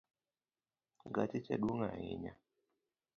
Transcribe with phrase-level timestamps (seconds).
[1.15, 2.33] Gache cha dwong ahinya.